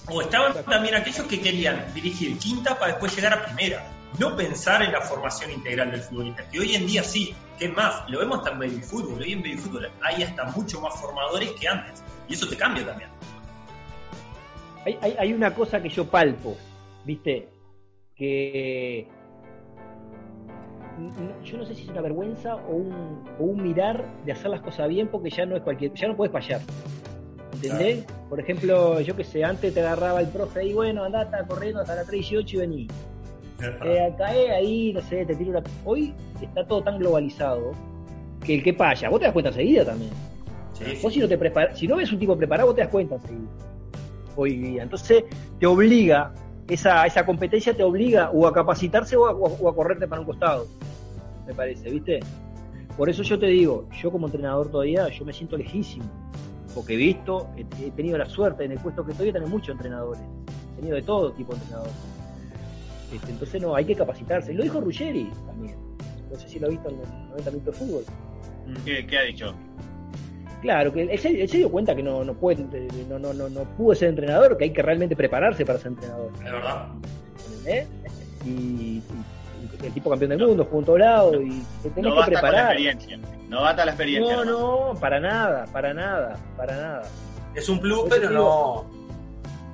[0.06, 3.97] o estaban también aquellos que querían dirigir quinta para después llegar a primera.
[4.18, 8.08] No pensar en la formación integral del futbolista, que hoy en día sí, que más,
[8.08, 11.50] lo vemos hasta en baby fútbol, hoy en baby fútbol hay hasta mucho más formadores
[11.52, 13.10] que antes, y eso te cambia también.
[14.84, 16.56] Hay, hay, hay una cosa que yo palpo,
[17.04, 17.48] viste,
[18.16, 19.06] que
[21.44, 24.60] yo no sé si es una vergüenza o un, o un mirar de hacer las
[24.60, 26.60] cosas bien porque ya no es cualquier, ya no puedes fallar.
[27.52, 28.04] ¿Entendés?
[28.28, 31.80] Por ejemplo, yo que sé, antes te agarraba el profe ahí, bueno, andá, está corriendo
[31.80, 32.88] hasta la 3 y vení.
[33.60, 35.62] Eh, cae ahí, no sé, te tiro una.
[35.84, 37.72] Hoy está todo tan globalizado
[38.44, 40.10] que el que falla, vos te das cuenta enseguida también.
[41.02, 43.16] vos si no te prepara, si no ves un tipo preparado, vos te das cuenta
[43.16, 43.50] enseguida.
[44.36, 44.82] Hoy día.
[44.84, 45.24] Entonces
[45.58, 46.32] te obliga,
[46.68, 50.26] esa, esa competencia te obliga o a capacitarse o a, o a correrte para un
[50.26, 50.66] costado.
[51.46, 52.20] Me parece, ¿viste?
[52.96, 56.04] Por eso yo te digo, yo como entrenador todavía, yo me siento lejísimo
[56.74, 59.70] porque he visto, he, tenido la suerte en el puesto que estoy de tener muchos
[59.70, 60.20] entrenadores,
[60.72, 61.94] he tenido de todo tipo de entrenadores.
[63.12, 64.52] Este, entonces no, hay que capacitarse.
[64.52, 65.76] Y lo dijo Ruggeri también.
[66.30, 68.04] No sé si lo ha visto en el 90 minutos de fútbol.
[68.84, 69.54] ¿Qué, ha dicho?
[70.60, 72.66] Claro, que él se, dio cuenta que no, no, puede,
[73.08, 76.30] no, no, no, no pudo ser entrenador, que hay que realmente prepararse para ser entrenador.
[76.44, 76.88] Es verdad.
[77.64, 77.86] ¿Eh?
[78.44, 79.02] Y,
[79.82, 82.52] el tipo campeón del mundo, junto a lado, y te tenés que preparar.
[82.52, 83.18] la experiencia.
[83.48, 84.36] No basta la experiencia.
[84.36, 87.02] No, no, para nada, para nada, para nada.
[87.54, 88.84] Es un plus, pero no.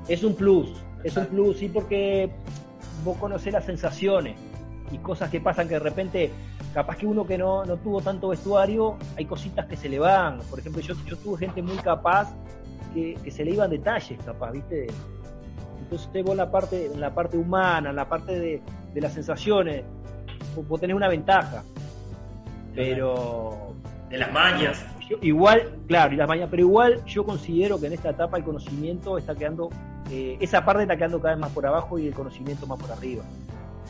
[0.09, 0.68] Es un plus,
[1.03, 2.31] es un plus, sí, porque
[3.04, 4.36] vos conocés las sensaciones
[4.90, 6.30] y cosas que pasan que de repente,
[6.72, 10.38] capaz que uno que no, no tuvo tanto vestuario, hay cositas que se le van.
[10.50, 12.34] Por ejemplo, yo, yo tuve gente muy capaz
[12.92, 14.86] que, se le iban detalles, capaz, ¿viste?
[15.82, 18.62] Entonces vos en la parte, en la parte humana, en la parte de,
[18.94, 19.84] de las sensaciones,
[20.68, 21.62] vos tenés una ventaja.
[22.74, 23.74] Pero.
[24.08, 24.84] De las mañas.
[25.22, 29.18] Igual, claro, y las mañas, pero igual yo considero que en esta etapa el conocimiento
[29.18, 29.70] está quedando.
[30.10, 32.90] Eh, esa parte está quedando cada vez más por abajo y el conocimiento más por
[32.92, 33.24] arriba.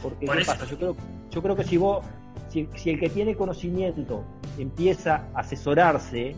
[0.03, 0.65] Porque, ¿qué pasa?
[0.67, 0.97] Yo creo,
[1.31, 2.05] yo creo que si vos.
[2.49, 4.23] Si, el que tiene conocimiento
[4.59, 6.37] empieza a asesorarse,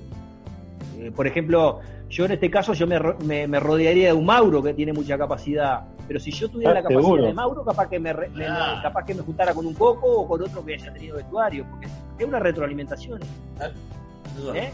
[0.98, 4.72] eh, por ejemplo, yo en este caso yo me, me, rodearía de un Mauro que
[4.72, 8.10] tiene mucha capacidad, pero si yo tuviera la ah, capacidad de Mauro, capaz que me,
[8.10, 8.80] ah.
[8.82, 11.86] capaz que me juntara con un Coco o con otro que haya tenido vestuario, porque
[12.18, 13.20] es una retroalimentación.
[13.60, 13.68] Ah,
[14.54, 14.72] ¿Eh?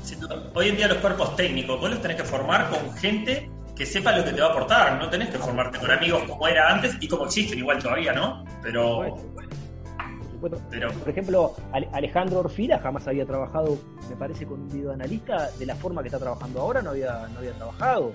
[0.54, 4.16] Hoy en día los cuerpos técnicos, vos los tenés que formar con gente que sepa
[4.16, 6.96] lo que te va a aportar, no tenés que formarte con amigos como era antes
[7.00, 8.44] y como existen igual todavía, ¿no?
[8.62, 9.16] Pero
[10.40, 11.54] por ejemplo,
[11.92, 13.78] Alejandro Orfila jamás había trabajado,
[14.10, 17.38] me parece, con un videoanalista de la forma que está trabajando ahora, no había, no
[17.38, 18.12] había trabajado.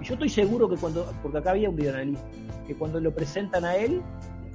[0.00, 2.24] Y yo estoy seguro que cuando, porque acá había un videoanalista,
[2.66, 4.00] que cuando lo presentan a él,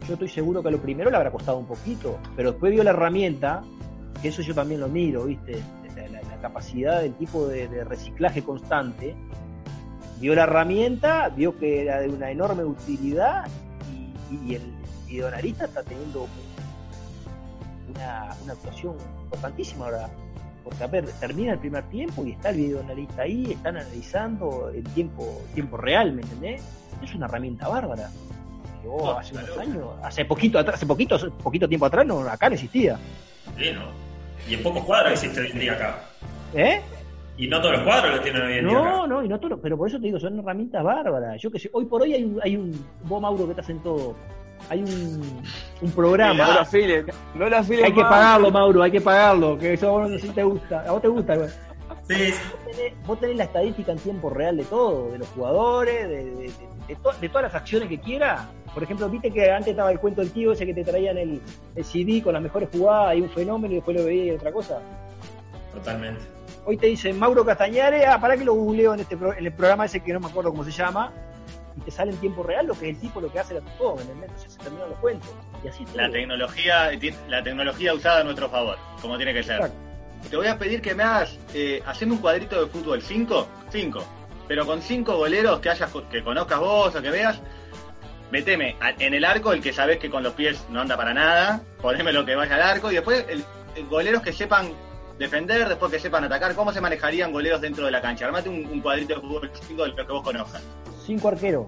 [0.08, 2.84] yo estoy seguro que a lo primero le habrá costado un poquito, pero después vio
[2.84, 3.62] la herramienta,
[4.22, 5.62] que eso yo también lo miro, ¿viste?
[5.95, 9.15] La, capacidad del tipo de, reciclaje constante,
[10.19, 13.47] vio la herramienta, vio que era de una enorme utilidad
[14.29, 14.73] y, y el
[15.08, 16.27] videoanalista está teniendo
[17.95, 20.10] una, actuación importantísima ahora.
[20.63, 24.84] Porque, a ver, termina el primer tiempo y está el videoanalista ahí, están analizando el
[24.84, 26.63] tiempo, tiempo real, ¿me entendés?
[27.03, 28.10] Es una herramienta bárbara.
[29.17, 32.97] hace unos años, hace poquito, hace poquito, poquito tiempo atrás, no, acá no existía.
[33.58, 34.12] Sí, ¿no?
[34.47, 35.99] Y en pocos cuadros existe hoy en día acá.
[36.53, 36.82] ¿Eh?
[37.38, 38.73] Y no todos los cuadros lo tienen hoy en día.
[38.73, 41.41] No, no, y no todos, pero por eso te digo, son herramientas bárbaras.
[41.41, 43.82] Yo que sé, hoy por hoy hay un, hay un vos Mauro que te hacen
[43.82, 44.15] todo
[44.69, 45.41] hay un,
[45.82, 46.45] un programa.
[46.45, 49.88] No lo afiles, no lo afiles Hay que pagarlo, Mauro, hay que pagarlo, que eso
[49.88, 50.82] a vos no sé si te gusta.
[50.82, 51.49] A vos te gusta, güey.
[52.08, 52.34] Sí.
[53.06, 56.52] Vos, tenés, la estadística en tiempo real de todo, de los jugadores, de, de,
[56.88, 58.50] de, todas las acciones que quiera.
[58.74, 61.42] Por ejemplo, viste que antes estaba el cuento del tío ese que te traían el,
[61.76, 64.52] el CD con las mejores jugadas y un fenómeno y después lo veía y otra
[64.52, 64.82] cosa.
[65.74, 66.22] Totalmente.
[66.66, 69.86] Hoy te dicen Mauro Castañares, ah, para que lo googleo en, este, en el programa
[69.86, 71.12] ese que no me acuerdo cómo se llama,
[71.78, 73.96] y te sale en tiempo real lo que el tipo lo que hace era todo,
[73.96, 75.30] ¿me Entonces se terminan los cuentos.
[75.63, 76.92] Y así la tecnología,
[77.28, 79.72] la tecnología usada a nuestro favor, como tiene que ser.
[80.29, 84.05] Te voy a pedir que me hagas, eh, haciendo un cuadrito de fútbol, 5, 5,
[84.47, 87.39] pero con 5 boleros que hayas que conozcas vos o que veas,
[88.31, 91.62] meteme en el arco el que sabes que con los pies no anda para nada,
[91.81, 93.45] poneme lo que vaya al arco y después el,
[93.88, 94.71] goleros que sepan
[95.19, 98.25] defender, después que sepan atacar, ¿cómo se manejarían goleros dentro de la cancha?
[98.25, 100.63] Armate un, cuadrito de fútbol 5 de lo que vos conozcas.
[101.05, 101.67] Cinco arqueros.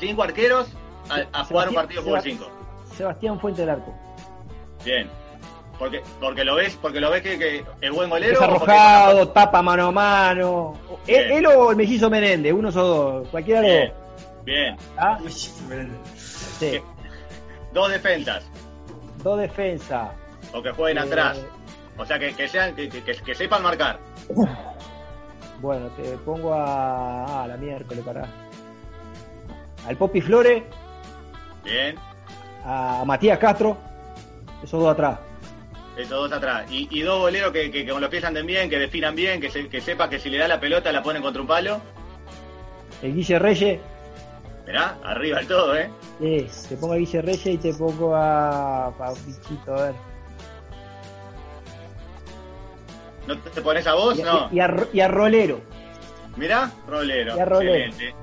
[0.00, 0.68] Cinco arqueros
[1.08, 2.50] a, jugar un partido por cinco.
[2.96, 3.94] Sebastián Fuente del Arco.
[4.84, 5.08] Bien.
[5.78, 8.34] Porque, porque lo ves, porque lo ves que, que es buen golero.
[8.34, 10.74] Es arrojado, tapa mano a mano.
[11.06, 14.02] Él, o el mellizo Menéndez, uno o dos, cualquiera de los
[14.44, 14.76] Bien.
[14.96, 15.18] ¿Ah?
[16.16, 16.80] Sí.
[17.72, 18.44] Dos defensas.
[19.22, 20.10] Dos defensas.
[20.52, 21.40] O que jueguen eh, atrás.
[21.96, 23.98] O sea, que, que sean, que, que, sepan marcar.
[25.60, 28.26] Bueno, te pongo a, a la miércoles para.
[29.86, 30.62] Al Popi Flores.
[31.64, 31.96] Bien.
[32.64, 33.76] A Matías Castro.
[34.62, 35.18] Esos dos atrás.
[35.96, 36.70] Esos dos atrás.
[36.70, 39.50] Y, y dos boleros que, que, con los pies anden bien, que definan bien, que,
[39.50, 41.80] se, que sepa que si le da la pelota la ponen contra un palo.
[43.02, 43.80] El Guille Reyes.
[44.66, 45.90] Mirá, arriba el todo, ¿eh?
[46.20, 49.94] Sí, te pongo a Guille Reyes y te pongo a, a Pichito, a ver.
[53.26, 54.18] ¿No te pones a vos?
[54.18, 54.48] Y, no.
[54.50, 55.60] Y a, y a Rolero.
[56.36, 57.36] Mirá, Rolero.
[57.36, 57.74] Y a Rolero.
[57.74, 58.14] Excelente.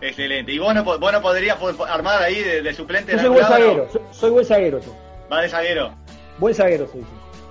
[0.00, 0.52] Excelente.
[0.52, 1.56] ¿Y vos no, vos no podrías
[1.88, 3.12] armar ahí de, de suplente?
[3.12, 4.80] Yo soy buen zaguero, soy, buen zaguero.
[4.80, 4.92] Tú.
[5.30, 5.94] ¿Va de zaguero?
[6.38, 6.88] Buen zaguero.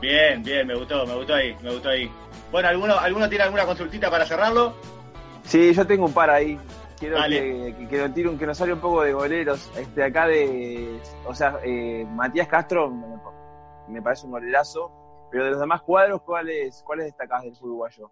[0.01, 2.11] Bien, bien, me gustó, me gustó ahí, me gustó ahí.
[2.51, 4.73] Bueno, ¿alguno, ¿alguno tiene alguna consultita para cerrarlo?
[5.43, 6.59] Sí, yo tengo un par ahí.
[6.99, 9.71] Quiero que, que, que, tire un, que nos sale un poco de goleros.
[9.75, 10.99] Este acá de.
[11.25, 14.91] O sea, eh, Matías Castro me, me, parece un golerazo.
[15.31, 18.11] Pero de los demás cuadros, ¿cuáles, cuáles destacás del fútbol uruguayo?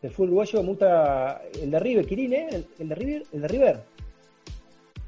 [0.00, 2.48] Del fútbol uruguayo me gusta el de River, Quirín, ¿eh?
[2.50, 3.22] El, el de River.
[3.32, 3.84] El de River.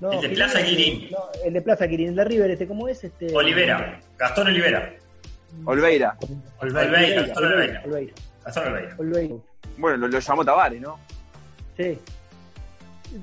[0.00, 1.08] No, el de Plaza Quirín.
[1.10, 3.04] No, el de Plaza Quirín, el de River, este, ¿cómo es?
[3.04, 3.34] Este...
[3.34, 4.94] Olivera, Gastón Olivera.
[5.64, 6.16] Olveira.
[6.60, 7.82] Olveira, Gastón Olveira.
[7.84, 8.14] Olveira.
[8.44, 8.96] Gastón Olveira.
[8.98, 9.34] Olveira.
[9.76, 10.98] Bueno, lo, lo llamó Tavares, ¿no?
[11.76, 11.98] Sí.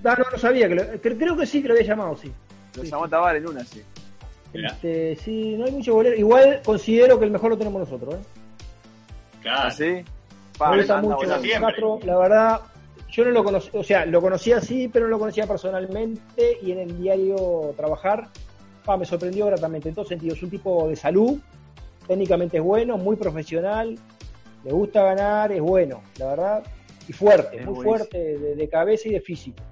[0.03, 2.31] No, no, no sabía, que lo, creo que sí que lo había llamado, sí.
[2.75, 2.91] Lo sí.
[2.91, 3.81] llamó Tavares en una, sí.
[4.53, 6.15] Este, sí, no hay mucho bolero.
[6.15, 8.17] Igual considero que el mejor lo tenemos nosotros, ¿eh?
[9.41, 9.71] Claro.
[9.71, 10.03] ¿Sí?
[10.57, 11.27] Pa, me gusta mucho
[11.61, 12.61] Castro, la verdad,
[13.10, 16.72] yo no lo conocía, o sea, lo conocía así, pero no lo conocía personalmente y
[16.72, 18.28] en el diario trabajar,
[18.84, 20.38] pa, me sorprendió gratamente en todos sentidos.
[20.38, 21.39] Es un tipo de salud,
[22.08, 23.98] técnicamente es bueno, muy profesional,
[24.63, 26.63] le gusta ganar, es bueno, la verdad,
[27.08, 27.98] y fuerte, es muy buenísimo.
[27.98, 29.63] fuerte de, de, cabeza y de físico.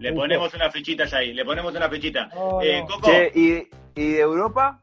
[0.00, 0.56] Le muy ponemos fuerte.
[0.56, 2.26] unas fichitas ahí, le ponemos una fichita.
[2.34, 2.86] No, eh, no.
[2.86, 3.08] Coco.
[3.08, 4.82] Che, ¿y, ¿y, de Europa?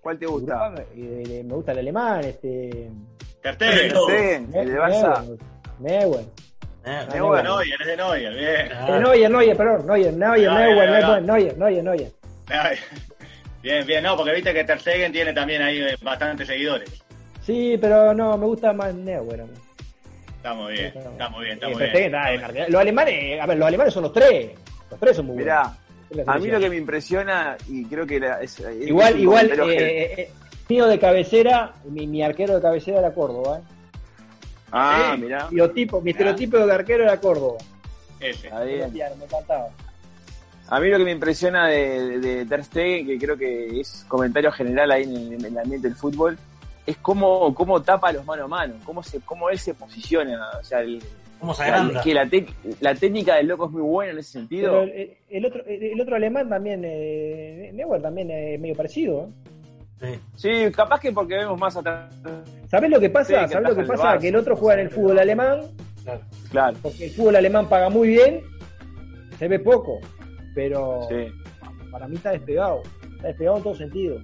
[0.00, 0.66] ¿Cuál te gusta?
[0.66, 2.90] Europa, me gusta el alemán, este.
[3.42, 3.90] Ter Stegen.
[4.52, 5.38] Sí, el de Barça.
[5.78, 6.24] Neuer.
[7.12, 8.72] Neuer, Neuer, es de Neuer, bien.
[8.72, 8.98] Ah.
[9.00, 12.12] Neuer, Neuer, perdón, Neuer, Neuer, Neuer, Neuer, Neuer, Neuer.
[13.62, 17.02] Bien, bien, no, porque viste que Ter Stegen tiene también ahí bastantes seguidores.
[17.42, 19.54] Sí, pero no, me gusta más Neuer a mí.
[20.36, 22.66] Está muy bien, está muy bien, está muy bien.
[22.68, 24.52] Los alemanes, a ver, los alemanes son los tres.
[24.90, 25.68] Los tres son muy buenos.
[26.10, 29.50] Mirá, a mí lo que me impresiona, y creo que era, es, es igual, igual,
[29.50, 30.30] eh, eh,
[30.68, 33.58] mío de cabecera, mi, mi, arquero de cabecera era Córdoba.
[33.58, 33.75] ¿eh?
[34.72, 35.48] Ah, sí, mirá.
[35.50, 37.58] Biotipo, mi estereotipo de arquero era Córdoba.
[38.20, 38.50] Ese.
[38.50, 39.68] Me encantaba.
[40.68, 44.50] A mí lo que me impresiona de, de Ter Stegen, que creo que es comentario
[44.50, 46.36] general ahí en el, en el ambiente del fútbol,
[46.84, 50.40] es cómo, cómo tapa los mano a mano, cómo, se, cómo él se posiciona.
[50.60, 51.00] O sea, el,
[51.38, 52.00] ¿Cómo se agranda?
[52.02, 52.46] que la, te,
[52.80, 54.72] la, técnica del loco es muy buena en ese sentido.
[54.72, 59.24] Pero el, el otro, el otro alemán también, eh, Neuer también es medio parecido.
[59.24, 59.28] ¿eh?
[60.00, 60.20] Sí.
[60.36, 62.14] sí, capaz que porque vemos más atrás.
[62.68, 63.46] ¿Sabes lo que pasa?
[63.46, 64.16] Sí, ¿Sabes lo que pasa?
[64.16, 65.60] Barça, que el otro juega en el fútbol alemán.
[66.04, 66.20] Claro.
[66.50, 66.78] claro.
[66.82, 68.42] Porque el fútbol alemán paga muy bien,
[69.38, 69.98] se ve poco,
[70.54, 71.32] pero sí.
[71.90, 72.82] para mí está despegado.
[73.14, 74.18] Está despegado en todo sentido.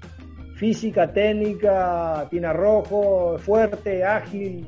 [0.56, 4.66] Física, técnica, tiene arrojo, fuerte, ágil,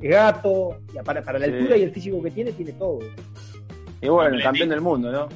[0.00, 0.78] gato.
[1.04, 1.52] Para, para la sí.
[1.52, 2.98] altura y el físico que tiene, tiene todo.
[4.00, 5.28] Y bueno, el campeón del mundo, ¿no?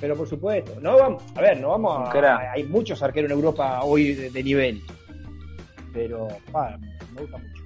[0.00, 3.80] Pero por supuesto, no vamos, a ver, no vamos a, hay muchos arqueros en Europa
[3.82, 4.82] hoy de, de nivel.
[5.92, 6.76] Pero pa,
[7.14, 7.64] me gusta mucho.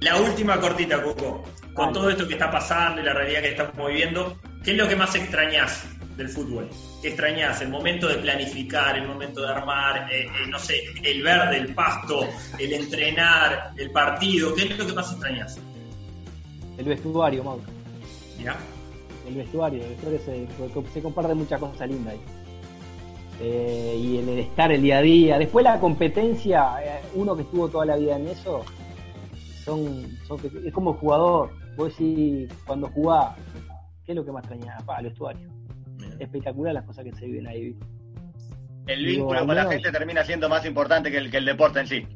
[0.00, 1.42] La última cortita, Coco.
[1.72, 4.88] Con todo esto que está pasando y la realidad que estamos viviendo, ¿qué es lo
[4.88, 6.68] que más extrañas del fútbol?
[7.00, 7.60] ¿Qué extrañas?
[7.62, 11.74] El momento de planificar, el momento de armar, eh, eh, no sé, el verde, el
[11.74, 14.54] pasto, el entrenar, el partido.
[14.54, 15.58] ¿Qué es lo que más extrañas?
[16.76, 17.62] El vestuario, Mauro.
[18.38, 18.56] ¿Ya?
[19.26, 20.46] El vestuario, el vestuario se,
[20.92, 22.20] se comparte muchas cosas lindas ahí.
[23.40, 25.38] Eh, y en el estar el día a día.
[25.38, 28.64] Después la competencia, eh, uno que estuvo toda la vida en eso,
[29.64, 31.50] son, son es como jugador.
[31.76, 33.36] Vos decís, cuando jugás,
[34.04, 34.82] ¿qué es lo que más extrañás?
[34.84, 35.48] Pa, el vestuario.
[35.98, 36.16] Bien.
[36.18, 37.76] Espectacular las cosas que se viven ahí.
[38.86, 41.80] El Digo, vínculo con la gente termina siendo más importante que el, que el deporte
[41.80, 42.06] en sí.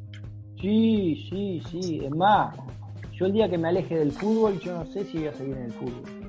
[0.59, 2.01] Sí, sí, sí.
[2.03, 2.55] Es más,
[3.13, 5.57] yo el día que me aleje del fútbol, yo no sé si voy a seguir
[5.57, 6.20] en el fútbol.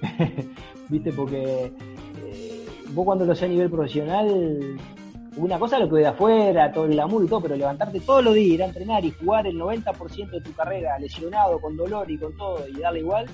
[0.88, 1.12] ¿Viste?
[1.12, 1.72] Porque
[2.24, 4.78] eh, vos cuando lo hacés a nivel profesional,
[5.36, 8.24] una cosa es lo que de afuera, todo el glamour y todo, pero levantarte todos
[8.24, 12.10] los días, ir a entrenar y jugar el 90% de tu carrera lesionado, con dolor
[12.10, 13.26] y con todo, y darle igual,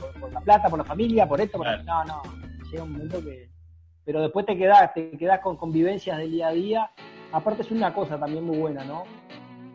[0.00, 1.84] por, por la plata, por la familia, por esto, por claro.
[1.84, 2.22] no, no,
[2.70, 3.56] llega un momento que
[4.06, 6.90] pero después te quedás, te quedás con convivencias del día a día.
[7.32, 9.02] Aparte es una cosa también muy buena, ¿no?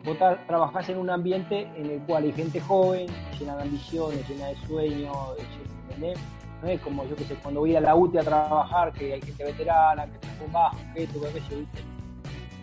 [0.04, 3.06] Vos trabajás en un ambiente en el cual hay gente joven,
[3.38, 5.16] llena de ambiciones, llena de sueños,
[6.60, 9.22] No es como, yo que sé, cuando voy a la UTI a trabajar, que hay
[9.22, 11.78] gente veterana, que está con bajo, que esto, que aquello, ¿viste?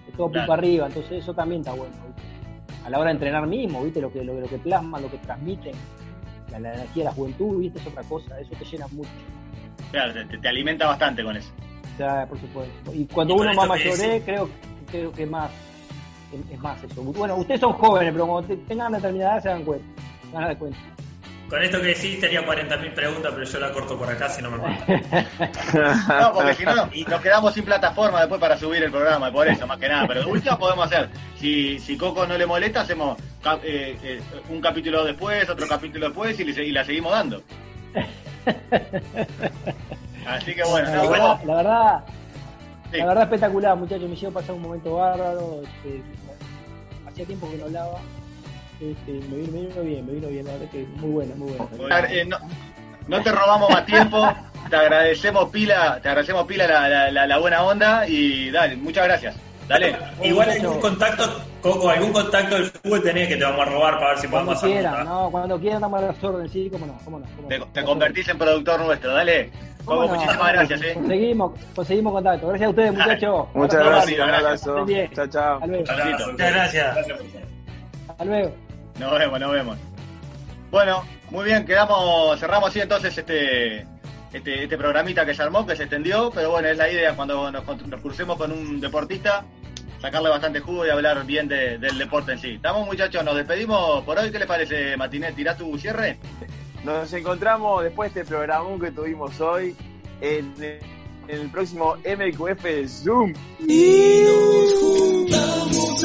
[0.09, 0.53] Es todo claro.
[0.53, 1.93] arriba, entonces eso también está bueno,
[2.85, 4.01] A la hora de entrenar mismo, ¿viste?
[4.01, 5.75] Lo que, lo, que plasman, lo que transmiten,
[6.51, 7.79] la, energía de la juventud, ¿viste?
[7.79, 9.09] Es otra cosa, eso te llena mucho.
[9.91, 11.51] Claro, te, alimenta bastante con eso.
[11.97, 12.93] sea, por supuesto.
[12.93, 14.49] Y cuando uno más mayor creo,
[14.91, 15.49] creo que más
[16.51, 17.01] es, más eso.
[17.01, 20.01] Bueno, ustedes son jóvenes, pero cuando tengan determinada edad se dan cuenta.
[20.21, 20.79] Se van a dar cuenta.
[21.49, 24.51] Con esto que decís tenía 40.000 preguntas, pero yo la corto por acá si no
[24.51, 24.85] me acuerdo.
[26.21, 29.65] no, porque si no, nos quedamos sin plataforma después para subir el programa, por eso,
[29.65, 30.05] más que nada.
[30.07, 31.09] Pero de última podemos hacer,
[31.39, 33.17] si, si Coco no le molesta, hacemos
[33.63, 37.41] eh, eh, un capítulo después, otro capítulo después y, y la seguimos dando.
[40.27, 42.03] Así que bueno, la, verdad, la verdad,
[42.91, 45.61] la verdad espectacular, muchachos, me hicieron pasar un momento bárbaro.
[45.63, 46.01] Este,
[47.07, 47.99] hacía tiempo que no hablaba.
[48.79, 51.51] Este, me, vino, me, vino, bien, me vino bien, la verdad que muy bueno, muy
[51.51, 51.69] bueno.
[52.09, 52.27] Eh,
[53.07, 54.33] no, te robamos más tiempo,
[54.69, 59.35] te agradecemos pila, te agradecemos pila la, la, la buena onda y dale, muchas gracias.
[59.69, 59.95] Dale.
[60.23, 64.09] Igual algún contacto, Coco, algún contacto del fútbol tenés que te vamos a robar para
[64.09, 64.71] ver si podemos hacer.
[64.71, 67.65] Quieran, no, cuando quieran damos las órdenes, sí, cómo no, cómo no.
[67.67, 69.51] te, convertís en productor nuestro, dale.
[69.85, 70.93] Coco, muchísimas gracias, eh.
[70.95, 72.47] Conseguimos, conseguimos contacto.
[72.47, 73.47] Gracias a ustedes, muchachos.
[73.53, 74.85] Muchas gracias, un abrazo.
[75.13, 75.59] Chao, chao.
[75.61, 76.97] Muchas gracias.
[78.07, 78.51] Hasta luego.
[78.99, 79.77] Nos vemos, nos vemos.
[80.71, 83.87] Bueno, muy bien, quedamos, cerramos así entonces este
[84.33, 87.51] este, este programita que se armó, que se extendió, pero bueno, es la idea cuando
[87.51, 89.43] nos, nos crucemos con un deportista,
[89.99, 92.51] sacarle bastante jugo y hablar bien del deporte en sí.
[92.55, 94.31] Estamos muchachos, nos despedimos por hoy.
[94.31, 95.35] ¿Qué les parece, Matinet?
[95.35, 96.17] ¿Tirás tu cierre?
[96.83, 99.75] Nos encontramos después de este programa que tuvimos hoy
[100.21, 100.53] en
[101.27, 103.33] el, próximo MQF Zoom.
[103.67, 105.99] Y nos juntamos